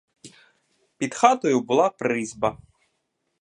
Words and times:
Під 0.97 1.13
хатою 1.15 1.61
була 1.61 1.89
призьба. 1.89 2.57